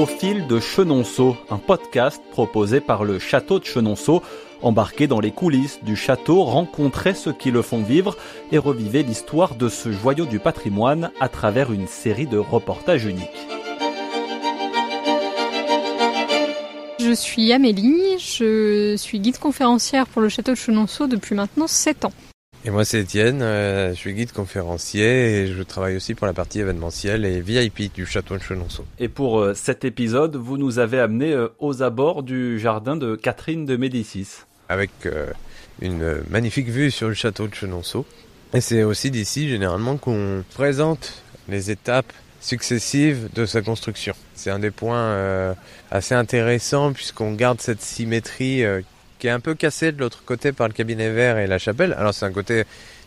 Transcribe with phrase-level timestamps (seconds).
[0.00, 4.22] Au fil de Chenonceau, un podcast proposé par le château de Chenonceau.
[4.62, 8.16] Embarquez dans les coulisses du château, rencontrez ceux qui le font vivre
[8.50, 13.46] et revivez l'histoire de ce joyau du patrimoine à travers une série de reportages uniques.
[16.98, 22.06] Je suis Amélie, je suis guide conférencière pour le château de Chenonceau depuis maintenant 7
[22.06, 22.12] ans.
[22.62, 26.34] Et moi c'est Étienne, euh, je suis guide conférencier et je travaille aussi pour la
[26.34, 28.84] partie événementielle et VIP du château de Chenonceau.
[28.98, 33.16] Et pour euh, cet épisode, vous nous avez amené euh, aux abords du jardin de
[33.16, 34.42] Catherine de Médicis.
[34.68, 34.90] Avec
[35.80, 38.06] une magnifique vue sur le château de Chenonceau.
[38.54, 44.14] Et c'est aussi d'ici généralement qu'on présente les étapes successives de sa construction.
[44.34, 45.56] C'est un des points
[45.90, 48.62] assez intéressants puisqu'on garde cette symétrie
[49.20, 51.94] qui est un peu cassé de l'autre côté par le cabinet vert et la chapelle.
[51.96, 52.64] Alors c'est un côté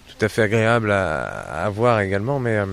[0.08, 2.66] tout à fait agréable à, voir également, mais euh,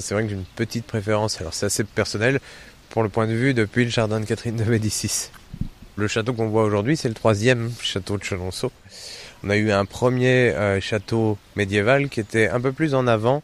[0.00, 1.40] c'est vrai que j'ai une petite préférence.
[1.40, 2.40] Alors c'est assez personnel
[2.88, 5.30] pour le point de vue depuis le jardin de Catherine de Médicis.
[5.96, 8.72] Le château qu'on voit aujourd'hui, c'est le troisième château de Chenonceau.
[9.44, 13.42] On a eu un premier euh, château médiéval qui était un peu plus en avant,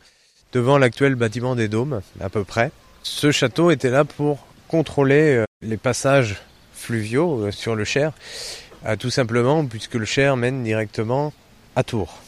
[0.52, 2.70] devant l'actuel bâtiment des Dômes, à peu près.
[3.02, 6.36] Ce château était là pour contrôler euh, les passages
[6.72, 8.12] fluviaux sur le Cher
[8.98, 11.32] tout simplement puisque le Cher mène directement
[11.76, 12.18] à Tours.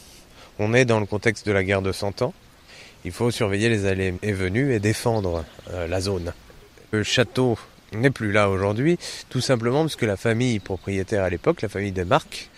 [0.59, 2.33] On est dans le contexte de la guerre de Cent Ans.
[3.05, 6.33] Il faut surveiller les allées et venues et défendre euh, la zone.
[6.91, 7.57] Le château
[7.93, 8.97] n'est plus là aujourd'hui,
[9.29, 12.49] tout simplement parce que la famille propriétaire à l'époque, la famille des Marques,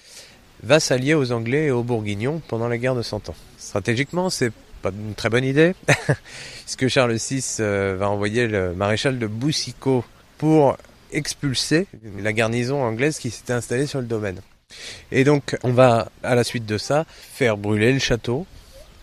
[0.63, 3.35] va s'allier aux Anglais et aux Bourguignons pendant la guerre de Cent Ans.
[3.57, 5.73] Stratégiquement, c'est pas une très bonne idée,
[6.65, 10.05] puisque Charles VI euh, va envoyer le maréchal de Boussicot
[10.37, 10.77] pour
[11.11, 11.87] expulser
[12.19, 14.41] la garnison anglaise qui s'était installée sur le domaine.
[15.11, 18.45] Et donc on va à la suite de ça faire brûler le château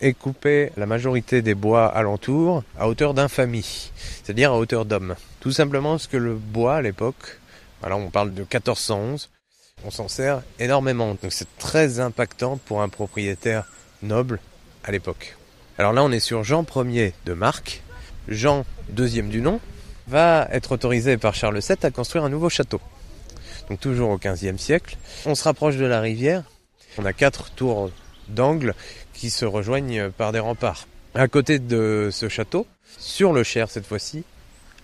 [0.01, 5.15] et couper la majorité des bois alentours à hauteur d'infamie, c'est-à-dire à hauteur d'homme.
[5.39, 7.39] Tout simplement parce que le bois à l'époque,
[7.83, 9.29] alors on parle de 1411,
[9.85, 11.17] on s'en sert énormément.
[11.21, 13.65] Donc c'est très impactant pour un propriétaire
[14.01, 14.39] noble
[14.83, 15.35] à l'époque.
[15.77, 17.81] Alors là on est sur Jean Ier de Marc,
[18.27, 19.59] Jean deuxième du nom,
[20.07, 22.79] va être autorisé par Charles VII à construire un nouveau château.
[23.69, 24.97] Donc toujours au XVe siècle.
[25.25, 26.43] On se rapproche de la rivière.
[26.97, 27.91] On a quatre tours
[28.29, 28.73] d'angle
[29.13, 30.87] qui se rejoignent par des remparts.
[31.15, 32.65] À côté de ce château,
[32.97, 34.23] sur le Cher cette fois-ci,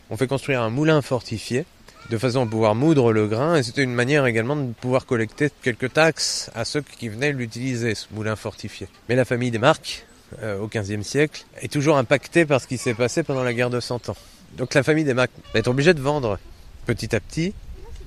[0.09, 1.66] on fait construire un moulin fortifié
[2.09, 5.50] de façon à pouvoir moudre le grain et c'était une manière également de pouvoir collecter
[5.62, 8.88] quelques taxes à ceux qui venaient l'utiliser, ce moulin fortifié.
[9.07, 10.06] Mais la famille des Marques,
[10.41, 13.69] euh, au XVe siècle, est toujours impactée par ce qui s'est passé pendant la guerre
[13.69, 14.17] de Cent Ans.
[14.58, 16.40] Donc la famille des Mac être obligée de vendre
[16.86, 17.53] petit à petit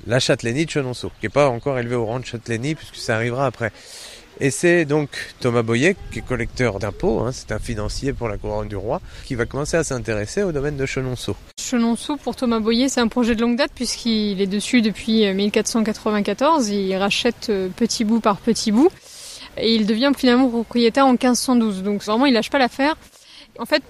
[0.06, 3.16] la châtellenie de Chenonceau, qui n'est pas encore élevée au rang de châtellenie, puisque ça
[3.16, 3.72] arrivera après.
[4.38, 5.08] Et c'est donc
[5.40, 9.00] Thomas Boyer, qui est collecteur d'impôts, hein, c'est un financier pour la couronne du roi,
[9.24, 11.34] qui va commencer à s'intéresser au domaine de Chenonceau.
[11.58, 16.68] Chenonceau, pour Thomas Boyer, c'est un projet de longue date, puisqu'il est dessus depuis 1494.
[16.68, 18.90] Il rachète euh, petit bout par petit bout.
[19.58, 21.82] Et il devient finalement propriétaire en 1512.
[21.82, 22.96] Donc vraiment, il lâche pas l'affaire.
[23.58, 23.82] En fait,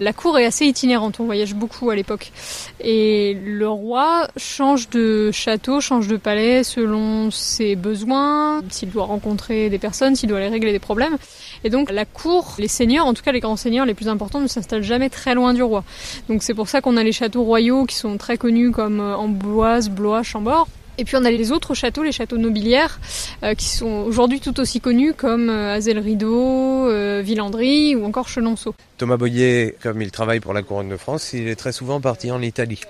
[0.00, 2.32] la cour est assez itinérante, on voyage beaucoup à l'époque.
[2.80, 9.70] Et le roi change de château, change de palais selon ses besoins, s'il doit rencontrer
[9.70, 11.16] des personnes, s'il doit aller régler des problèmes.
[11.64, 14.40] Et donc la cour, les seigneurs, en tout cas les grands seigneurs les plus importants,
[14.40, 15.84] ne s'installent jamais très loin du roi.
[16.28, 19.88] Donc c'est pour ça qu'on a les châteaux royaux qui sont très connus comme Amboise,
[19.90, 20.68] Blois, Chambord.
[20.98, 23.00] Et puis on a les autres châteaux, les châteaux nobiliaires,
[23.42, 28.74] euh, qui sont aujourd'hui tout aussi connus comme euh, Azel-Rideau, euh, Villandry ou encore Chenonceau.
[28.98, 32.30] Thomas Boyer, comme il travaille pour la couronne de France, il est très souvent parti
[32.30, 32.80] en Italie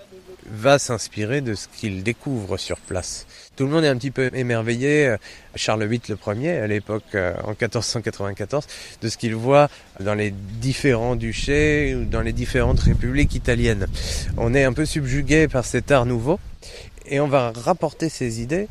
[0.55, 3.27] va s'inspirer de ce qu'il découvre sur place.
[3.55, 5.15] Tout le monde est un petit peu émerveillé,
[5.55, 8.67] Charles VIII le premier à l'époque en 1494,
[9.01, 9.71] de ce qu'il voit
[10.01, 13.87] dans les différents duchés ou dans les différentes républiques italiennes.
[14.37, 16.41] On est un peu subjugué par cet art nouveau
[17.07, 18.69] et on va rapporter ces idées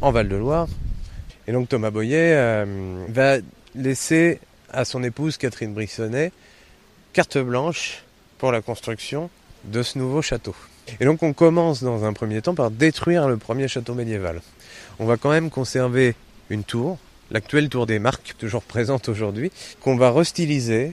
[0.00, 0.68] en Val-de-Loire.
[1.46, 3.36] Et donc Thomas Boyer euh, va
[3.74, 4.40] laisser
[4.72, 6.32] à son épouse Catherine Brissonnet
[7.12, 8.02] carte blanche
[8.38, 9.30] pour la construction
[9.64, 10.54] de ce nouveau château.
[11.00, 14.42] Et donc on commence dans un premier temps par détruire le premier château médiéval.
[14.98, 16.14] On va quand même conserver
[16.50, 16.98] une tour,
[17.30, 19.50] l'actuelle tour des Marques, toujours présente aujourd'hui,
[19.80, 20.92] qu'on va restyliser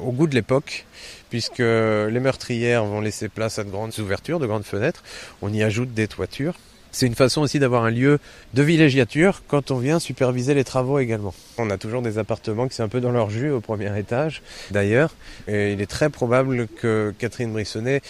[0.00, 0.86] au goût de l'époque,
[1.30, 5.02] puisque les meurtrières vont laisser place à de grandes ouvertures, de grandes fenêtres.
[5.42, 6.54] On y ajoute des toitures.
[6.92, 8.18] C'est une façon aussi d'avoir un lieu
[8.54, 11.34] de villégiature quand on vient superviser les travaux également.
[11.56, 14.42] On a toujours des appartements qui sont un peu dans leur jus au premier étage
[14.70, 15.14] d'ailleurs,
[15.46, 18.02] et il est très probable que Catherine Brissonnet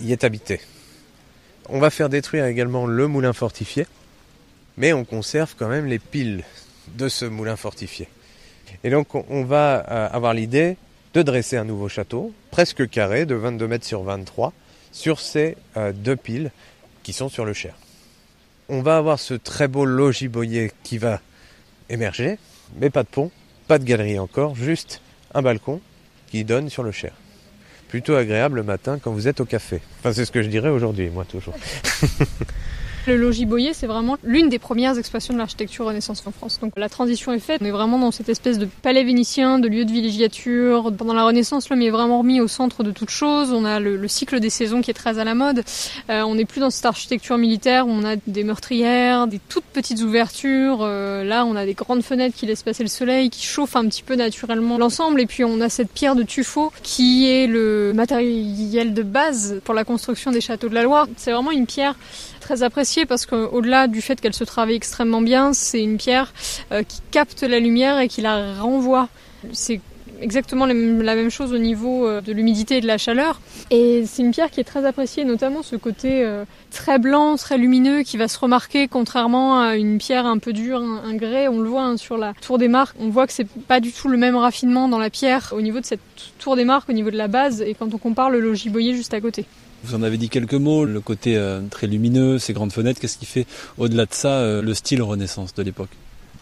[0.00, 0.60] y ait habité.
[1.68, 3.86] On va faire détruire également le moulin fortifié,
[4.76, 6.44] mais on conserve quand même les piles
[6.96, 8.06] de ce moulin fortifié.
[8.84, 10.76] Et donc on va euh, avoir l'idée
[11.14, 14.52] de dresser un nouveau château, presque carré, de 22 mètres sur 23,
[14.92, 16.50] sur ces euh, deux piles
[17.02, 17.74] qui sont sur le Cher.
[18.68, 21.20] On va avoir ce très beau logis boyer qui va
[21.88, 22.38] émerger,
[22.80, 23.30] mais pas de pont,
[23.68, 25.00] pas de galerie encore, juste
[25.34, 25.80] un balcon
[26.30, 27.12] qui donne sur le Cher.
[27.88, 29.80] Plutôt agréable le matin quand vous êtes au café.
[30.00, 31.54] Enfin, c'est ce que je dirais aujourd'hui, moi toujours.
[33.06, 36.58] Le logis Boyer, c'est vraiment l'une des premières expressions de l'architecture renaissance en France.
[36.60, 37.60] Donc la transition est faite.
[37.60, 40.90] On est vraiment dans cette espèce de palais vénitien, de lieu de villégiature.
[40.96, 43.52] Pendant la Renaissance, l'homme est vraiment remis au centre de toute chose.
[43.52, 45.64] On a le, cycle des saisons qui est très à la mode.
[46.08, 49.64] Euh, on n'est plus dans cette architecture militaire où on a des meurtrières, des toutes
[49.64, 50.78] petites ouvertures.
[50.80, 53.86] Euh, là, on a des grandes fenêtres qui laissent passer le soleil, qui chauffent un
[53.86, 55.20] petit peu naturellement l'ensemble.
[55.20, 59.74] Et puis on a cette pierre de tuffeau qui est le matériel de base pour
[59.74, 61.06] la construction des châteaux de la Loire.
[61.18, 61.96] C'est vraiment une pierre
[62.44, 66.32] très appréciée parce qu'au-delà du fait qu'elle se travaille extrêmement bien, c'est une pierre
[66.72, 69.08] euh, qui capte la lumière et qui la renvoie.
[69.52, 69.80] C'est
[70.20, 73.40] exactement la même chose au niveau euh, de l'humidité et de la chaleur.
[73.70, 77.56] Et c'est une pierre qui est très appréciée, notamment ce côté euh, très blanc, très
[77.56, 81.48] lumineux qui va se remarquer contrairement à une pierre un peu dure, un, grès.
[81.48, 82.96] On le voit hein, sur la tour des marques.
[83.00, 85.80] On voit que c'est pas du tout le même raffinement dans la pierre au niveau
[85.80, 86.00] de cette
[86.38, 88.94] tour des marques, au niveau de la base, et quand on compare le logis boyer
[88.94, 89.46] juste à côté.
[89.84, 93.18] Vous en avez dit quelques mots, le côté euh, très lumineux, ces grandes fenêtres, qu'est-ce
[93.18, 93.46] qui fait
[93.76, 95.90] au-delà de ça euh, le style Renaissance de l'époque?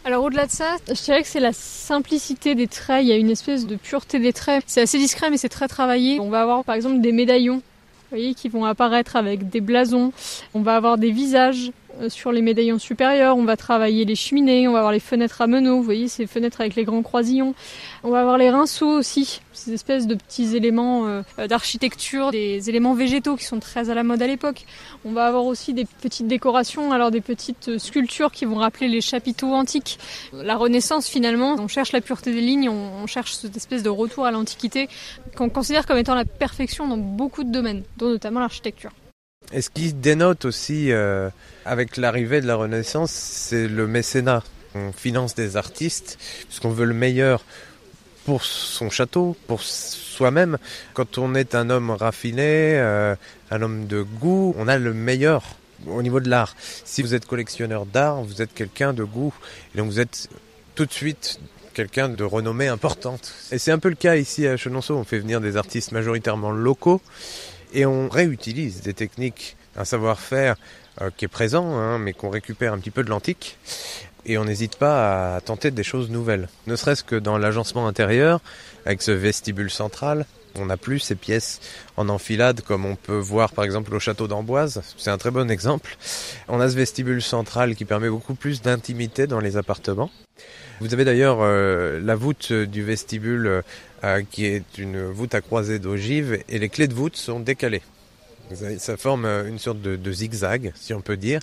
[0.05, 3.17] Alors au-delà de ça, je dirais que c'est la simplicité des traits, il y a
[3.17, 4.63] une espèce de pureté des traits.
[4.69, 6.21] C'est assez discret mais c'est très travaillé.
[6.21, 7.63] On va avoir par exemple des médaillons
[8.37, 10.13] qui vont apparaître avec des blasons.
[10.55, 11.73] On va avoir des visages
[12.09, 15.47] sur les médaillons supérieurs, on va travailler les cheminées, on va avoir les fenêtres à
[15.47, 17.55] meneaux, vous voyez ces fenêtres avec les grands croisillons.
[18.03, 22.95] On va avoir les rinceaux aussi, ces espèces de petits éléments euh, d'architecture, des éléments
[22.95, 24.65] végétaux qui sont très à la mode à l'époque.
[25.05, 28.89] On va avoir aussi des petites décorations, alors des petites euh, sculptures qui vont rappeler
[28.89, 29.99] les chapiteaux antiques.
[30.33, 34.25] La Renaissance finalement, on cherche la pureté des lignes, on, cherche cette espèce de retour
[34.25, 34.89] à l'Antiquité
[35.37, 38.91] qu'on considère comme étant la perfection dans beaucoup de domaines, dont notamment l'architecture.
[39.53, 41.29] Et ce qui dénote aussi euh,
[41.67, 44.43] avec l'arrivée de la Renaissance, c'est le mécénat.
[44.75, 47.45] On finance des artistes puisqu'on veut le meilleur
[48.25, 50.57] pour son château, pour soi-même.
[50.95, 53.15] Quand on est un homme raffiné, euh,
[53.51, 55.57] un homme de goût, on a le meilleur
[55.87, 56.55] au niveau de l'art.
[56.85, 59.35] Si vous êtes collectionneur d'art, vous êtes quelqu'un de goût.
[59.75, 60.31] Et donc vous êtes
[60.75, 61.41] tout de suite
[61.75, 63.35] quelqu'un de renommée importante.
[63.51, 64.97] Et c'est un peu le cas ici à Chenonceau.
[64.97, 67.03] On fait venir des artistes majoritairement locaux
[67.73, 70.57] et on réutilise des techniques, un savoir-faire
[71.01, 73.59] euh, qui est présent, hein, mais qu'on récupère un petit peu de l'antique.
[74.25, 76.49] Et on n'hésite pas à tenter des choses nouvelles.
[76.67, 78.41] Ne serait-ce que dans l'agencement intérieur,
[78.87, 81.61] avec ce vestibule central, on n'a plus ces pièces
[81.97, 84.83] en enfilade comme on peut voir par exemple au château d'Amboise.
[84.99, 85.97] C'est un très bon exemple.
[86.49, 90.11] On a ce vestibule central qui permet beaucoup plus d'intimité dans les appartements.
[90.83, 93.63] Vous avez d'ailleurs euh, la voûte du vestibule
[94.03, 97.83] euh, qui est une voûte à croisée d'ogive et les clés de voûte sont décalées.
[98.79, 101.39] Ça forme euh, une sorte de, de, zigzag, si on peut dire.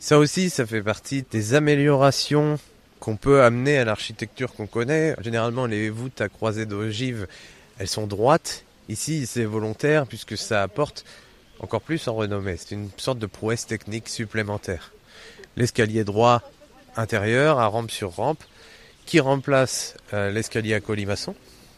[0.00, 2.58] Ça aussi, ça fait partie des améliorations
[3.00, 5.16] qu'on peut amener à l'architecture qu'on connaît.
[5.22, 7.26] Généralement, les voûtes à croisée d'ogive,
[7.78, 8.64] elles sont droites.
[8.90, 11.06] Ici, c'est volontaire puisque ça apporte
[11.58, 12.58] encore plus en renommée.
[12.58, 14.92] C'est une sorte de prouesse technique supplémentaire.
[15.56, 16.42] L'escalier droit
[16.96, 18.44] intérieur à rampe sur rampe
[19.06, 21.34] qui remplace euh, l'escalier à colimaçon.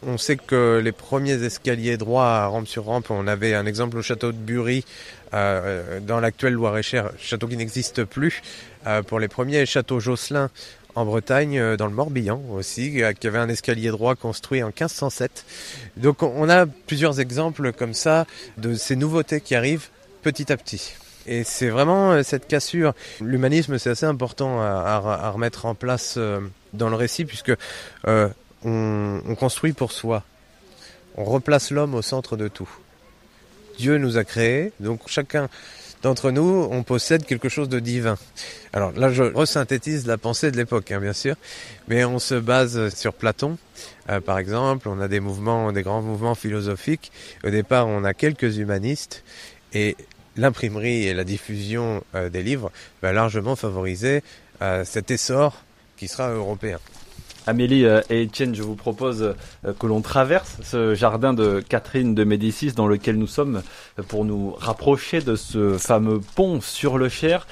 [0.07, 3.97] On sait que les premiers escaliers droits à rampe sur rampe, on avait un exemple
[3.97, 4.85] au château de Bury,
[5.35, 8.43] euh, dans l'actuel Loir-et-Cher, château qui n'existe plus.
[8.87, 10.51] Euh, pour les premiers châteaux Josselin
[10.95, 15.45] en Bretagne, dans le Morbihan aussi, qui avait un escalier droit construit en 1507.
[15.99, 19.89] Donc on a plusieurs exemples comme ça de ces nouveautés qui arrivent
[20.23, 20.95] petit à petit.
[21.27, 22.95] Et c'est vraiment cette cassure.
[23.21, 26.19] L'humanisme, c'est assez important à, remettre en place
[26.73, 27.53] dans le récit, puisque
[28.07, 28.29] euh,
[28.65, 30.23] on, construit pour soi.
[31.17, 32.69] On replace l'homme au centre de tout.
[33.79, 35.49] Dieu nous a créés, donc chacun
[36.03, 38.17] d'entre nous, on possède quelque chose de divin.
[38.73, 41.37] Alors là, je resynthétise la pensée de l'époque, hein, bien sûr,
[41.89, 43.59] mais on se base sur Platon,
[44.11, 44.89] euh, par exemple.
[44.89, 47.13] On a des mouvements, des grands mouvements philosophiques.
[47.45, 49.25] Au départ, on a quelques humanistes,
[49.73, 49.97] et
[50.37, 52.71] l'imprimerie et la diffusion euh, des livres
[53.03, 54.23] va largement favoriser
[54.85, 55.63] cet essor
[55.99, 56.79] qui sera européen.
[57.47, 62.13] Amélie euh, et Etienne, je vous propose euh, que l'on traverse ce jardin de Catherine
[62.15, 63.63] de Médicis dans lequel nous sommes
[63.99, 67.47] euh, pour nous rapprocher de ce fameux pont sur le Cher,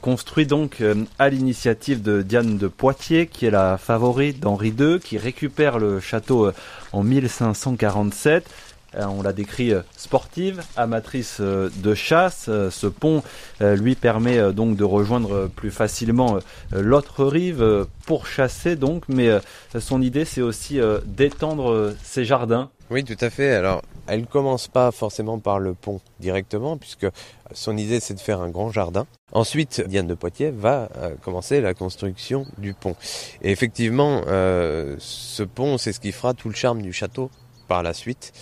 [0.00, 0.82] construit donc
[1.20, 6.00] à l'initiative de Diane de Poitiers, qui est la favorite d'Henri II, qui récupère le
[6.00, 6.50] château
[6.92, 12.44] en 1547 euh, on l'a décrit sportive, amatrice de chasse.
[12.70, 13.22] Ce pont
[13.60, 16.38] lui permet donc de rejoindre plus facilement
[16.72, 19.30] l'autre rive pour chasser donc, mais
[19.78, 22.70] son idée c'est aussi d'étendre ses jardins.
[22.90, 23.54] Oui, tout à fait.
[23.54, 27.06] Alors, elle ne commence pas forcément par le pont directement, puisque
[27.52, 29.06] son idée c'est de faire un grand jardin.
[29.32, 32.96] Ensuite, Diane de Poitiers va euh, commencer la construction du pont.
[33.42, 37.30] Et effectivement, euh, ce pont, c'est ce qui fera tout le charme du château
[37.68, 38.32] par la suite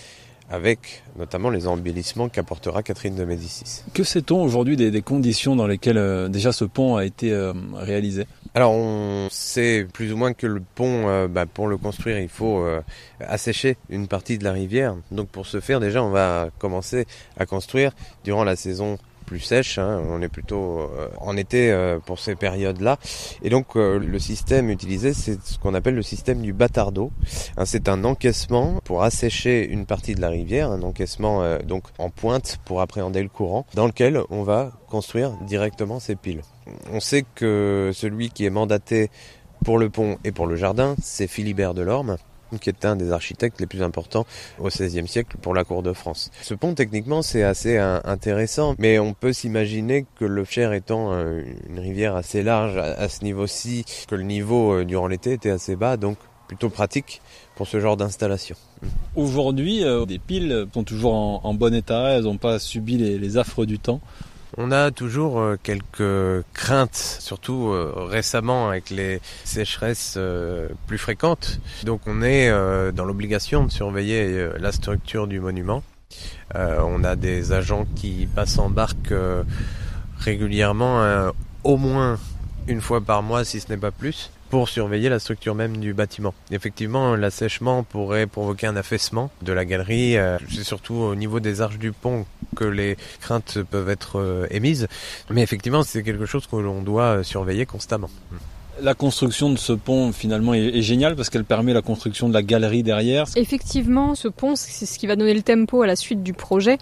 [0.49, 3.83] avec notamment les embellissements qu'apportera Catherine de Médicis.
[3.93, 8.25] Que sait-on aujourd'hui des, conditions dans lesquelles euh, déjà ce pont a été euh, réalisé?
[8.55, 12.29] Alors on sait plus ou moins que le pont, euh, bah, pour le construire, il
[12.29, 12.65] faut
[13.19, 14.95] assécher une partie de la rivière.
[15.11, 17.05] Donc pour ce faire, déjà on va commencer
[17.37, 17.91] à construire
[18.23, 18.97] durant la saison
[19.27, 19.77] plus sèche.
[19.77, 20.01] Hein.
[20.09, 22.97] On est plutôt euh, en été euh, pour ces périodes-là.
[23.43, 26.87] Et donc euh, le système utilisé, c'est ce qu'on appelle le système du bâtard
[27.57, 32.09] Hein, c'est un encaissement pour assécher une partie de la rivière, un encaissement donc en
[32.09, 36.43] pointe pour appréhender le courant, dans lequel on va construire directement ces piles.
[36.93, 39.09] On sait que celui qui est mandaté
[39.65, 42.17] pour le pont et pour le jardin, c'est Philibert Delorme
[42.59, 44.25] qui est un des architectes les plus importants
[44.59, 46.31] au XVIe siècle pour la cour de France.
[46.41, 51.43] Ce pont, techniquement, c'est assez intéressant, mais on peut s'imaginer que le Cher étant euh,
[51.69, 55.75] une rivière assez large à ce niveau-ci, que le niveau euh, durant l'été était assez
[55.75, 57.21] bas, donc plutôt pratique
[57.55, 58.55] pour ce genre d'installation.
[59.15, 63.65] Aujourd'hui, euh, des piles sont toujours en, bon état, elles n'ont pas subi les affres
[63.65, 63.99] du temps.
[64.55, 71.59] On a toujours euh, quelques craintes, surtout euh, récemment avec les sécheresses euh, plus fréquentes.
[71.83, 72.49] Donc on est
[72.93, 75.83] dans l'obligation de surveiller la structure du monument.
[76.55, 79.13] on a des agents qui passent en barque
[80.17, 81.31] régulièrement,
[81.63, 82.17] au moins
[82.67, 85.93] une fois par mois si ce n'est pas plus pour surveiller la structure même du
[85.93, 86.33] bâtiment.
[86.51, 90.17] Effectivement, l'assèchement pourrait provoquer un affaissement de la galerie.
[90.17, 92.25] Euh, c'est surtout au niveau des arches du pont
[92.55, 94.87] que les craintes peuvent être euh, émises.
[95.29, 98.09] Mais effectivement, c'est quelque chose que l'on doit surveiller constamment.
[98.81, 102.43] La construction de ce pont finalement est, géniale parce qu'elle permet la construction de la
[102.43, 103.25] galerie derrière.
[103.35, 106.77] Effectivement, ce pont, c'est ce qui va donner le tempo à la suite du projet.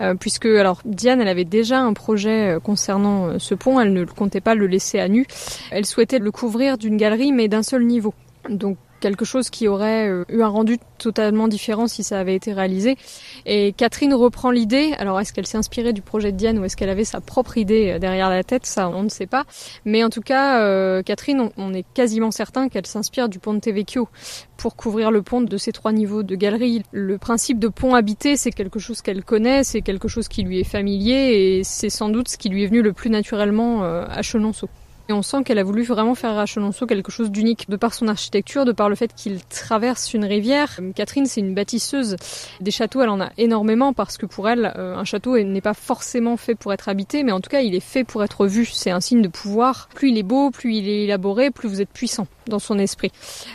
[0.00, 3.92] Euh, puisque alors Diane, elle avait déjà un projet euh, concernant euh, ce pont, elle
[3.92, 5.26] ne comptait pas le laisser à nu.
[5.70, 8.14] Elle souhaitait le couvrir d'une galerie, mais d'un seul niveau.
[8.48, 12.52] Donc quelque chose qui aurait euh, eu un rendu totalement différent si ça avait été
[12.52, 12.96] réalisé.
[13.46, 14.92] Et Catherine reprend l'idée.
[14.98, 17.56] Alors est-ce qu'elle s'est inspirée du projet de Diane ou est-ce qu'elle avait sa propre
[17.56, 18.66] idée euh, derrière la tête?
[18.66, 19.44] Ça, on ne sait pas.
[19.84, 24.08] Mais en tout cas, euh, Catherine, on, est quasiment certain qu'elle s'inspire du Ponte Vecchio
[24.56, 26.82] pour couvrir le pont de ces trois niveaux de galerie.
[26.92, 30.60] Le principe de pont habité, c'est quelque chose qu'elle connaît, c'est quelque chose qui lui
[30.60, 34.22] est familier et c'est sans doute ce qui lui est venu le plus naturellement à
[34.22, 34.68] Chenonceau.
[35.10, 37.94] Et on sent qu'elle a voulu vraiment faire à Chenonceau quelque chose d'unique, de par
[37.94, 40.78] son architecture, de par le fait qu'il traverse une rivière.
[40.94, 42.16] Catherine, c'est une bâtisseuse.
[42.60, 45.72] Des châteaux, elle en a énormément parce que pour elle, euh, un château n'est pas
[45.72, 48.66] forcément fait pour être habité, mais en tout cas, il est fait pour être vu.
[48.66, 49.88] C'est un signe de pouvoir.
[49.94, 53.10] Plus il est beau, plus il est élaboré, plus vous êtes puissant dans son esprit.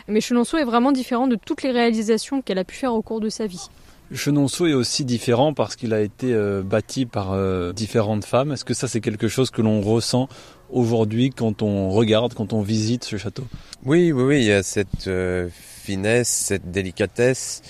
[0.08, 3.20] Mais Chenonceau est vraiment différent de toutes les réalisations qu'elle a pu faire au cours
[3.20, 3.68] de sa vie.
[4.12, 8.52] Chenonceau est aussi différent parce qu'il a été euh, bâti par euh, différentes femmes.
[8.52, 10.28] Est-ce que ça c'est quelque chose que l'on ressent
[10.70, 13.44] aujourd'hui quand on regarde, quand on visite ce château?
[13.84, 17.62] Oui, oui, oui, il y a cette euh, finesse, cette délicatesse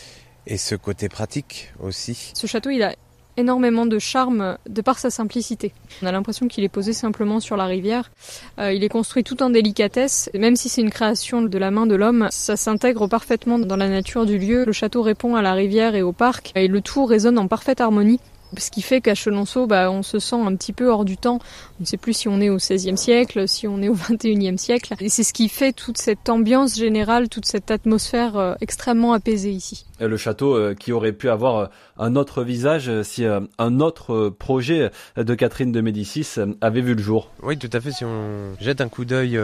[0.46, 2.32] et ce côté pratique aussi.
[2.34, 2.94] Ce château, il a
[3.36, 5.72] énormément de charme de par sa simplicité.
[6.02, 8.10] On a l'impression qu'il est posé simplement sur la rivière.
[8.58, 10.30] Euh, il est construit tout en délicatesse.
[10.34, 13.88] Même si c'est une création de la main de l'homme, ça s'intègre parfaitement dans la
[13.88, 14.64] nature du lieu.
[14.64, 17.80] Le château répond à la rivière et au parc et le tout résonne en parfaite
[17.80, 18.20] harmonie
[18.58, 21.38] ce qui fait qu'à Chenonceau, bah, on se sent un petit peu hors du temps.
[21.78, 24.58] On ne sait plus si on est au XVIe siècle, si on est au XXIe
[24.58, 24.94] siècle.
[25.00, 29.50] Et c'est ce qui fait toute cette ambiance générale, toute cette atmosphère euh, extrêmement apaisée
[29.50, 29.86] ici.
[30.00, 31.66] le château euh, qui aurait pu avoir euh,
[31.98, 36.26] un autre visage si un autre projet de Catherine de Médicis
[36.60, 37.30] avait vu le jour.
[37.42, 37.92] Oui, tout à fait.
[37.92, 39.38] Si on jette un coup d'œil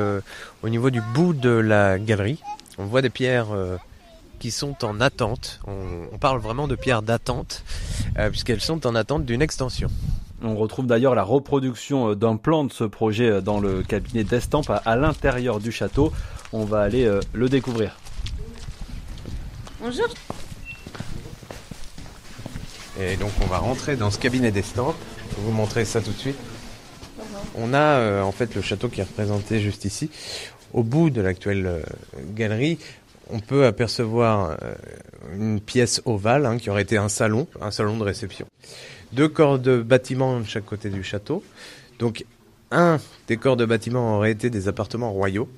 [0.64, 2.40] au niveau du bout de la galerie,
[2.78, 3.48] on voit des pierres
[4.40, 5.60] qui sont en attente.
[5.68, 7.62] On, parle vraiment de pierres d'attente,
[8.18, 9.88] euh, puisqu'elles sont en attente d'une extension.
[10.42, 14.24] On retrouve d'ailleurs la reproduction euh, d'un plan de ce projet euh, dans le cabinet
[14.24, 16.12] d'Estampes à, l'intérieur du château.
[16.52, 17.96] On va aller le découvrir.
[19.80, 20.08] Bonjour.
[22.98, 24.96] Et donc on va rentrer dans ce cabinet d'estampes.
[25.30, 26.36] Je vais vous montrer ça tout de suite.
[27.54, 30.10] On a en fait le château qui est représenté juste ici.
[30.72, 31.84] Au bout de l'actuelle
[32.34, 32.78] galerie,
[33.32, 34.74] on peut apercevoir euh,
[35.34, 38.46] une pièce ovale hein, qui aurait été un salon, un salon de réception.
[39.12, 41.42] Deux corps de bâtiment de chaque côté du château.
[41.98, 42.24] Donc
[42.70, 45.48] un des corps de bâtiment aurait été des appartements royaux,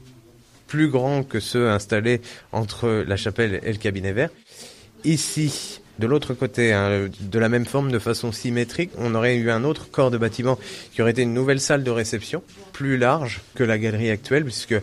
[0.67, 2.21] plus grands que ceux installés
[2.53, 4.31] entre la chapelle et le cabinet vert.
[5.05, 9.51] Ici, De l'autre côté, hein, de la même forme, de façon symétrique, on aurait eu
[9.51, 10.59] un autre corps de bâtiment
[10.93, 14.75] qui aurait été une nouvelle salle de réception, plus large que la galerie actuelle, puisque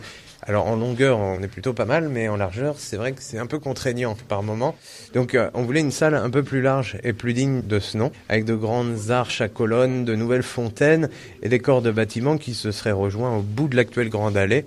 [0.42, 3.38] alors en longueur, on est plutôt pas mal, mais en largeur, c'est vrai que c'est
[3.38, 4.74] un peu contraignant par moment.
[5.12, 7.98] Donc euh, on voulait une salle un peu plus large et plus digne de ce
[7.98, 11.10] nom, avec de grandes arches à colonnes, de nouvelles fontaines
[11.42, 14.64] et des corps de bâtiments qui se seraient rejoints au bout de l'actuelle grande allée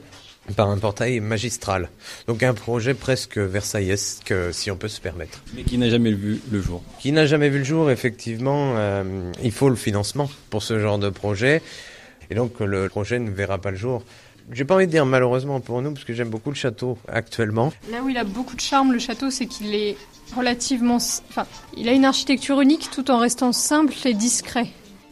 [0.56, 1.90] par un portail magistral.
[2.28, 5.42] Donc un projet presque versaillesque, si on peut se permettre.
[5.56, 6.84] Mais qui n'a jamais vu le jour.
[7.00, 11.00] Qui n'a jamais vu le jour, effectivement, euh, il faut le financement pour ce genre
[11.00, 11.62] de projet.
[12.30, 14.04] Et donc le projet ne verra pas le jour.
[14.52, 17.72] J'ai pas envie de dire malheureusement pour nous, parce que j'aime beaucoup le château actuellement.
[17.92, 19.96] Là où il a beaucoup de charme, le château, c'est qu'il est
[20.36, 20.98] relativement...
[20.98, 21.46] Enfin,
[21.78, 24.68] il a une architecture unique tout en restant simple et discret.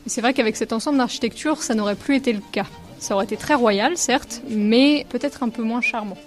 [0.05, 2.65] Et c'est vrai qu'avec cet ensemble d'architecture, ça n'aurait plus été le cas.
[3.00, 6.17] Ça aurait été très royal, certes, mais peut-être un peu moins charmant.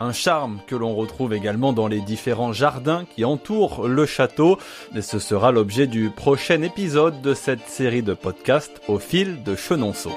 [0.00, 4.58] Un charme que l'on retrouve également dans les différents jardins qui entourent le château.
[4.96, 9.54] Et ce sera l'objet du prochain épisode de cette série de podcasts au fil de
[9.54, 10.12] Chenonceau.